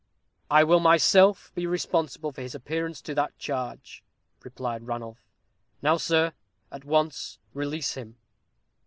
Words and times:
"I 0.49 0.63
will 0.63 0.79
myself 0.79 1.51
be 1.53 1.67
responsible 1.67 2.31
for 2.31 2.41
his 2.41 2.55
appearance 2.55 3.01
to 3.03 3.13
that 3.13 3.37
charge," 3.37 4.01
replied 4.43 4.87
Ranulph. 4.87 5.21
"Now, 5.83 5.97
sir, 5.97 6.33
at 6.71 6.83
once 6.83 7.37
release 7.53 7.93
him." 7.93 8.15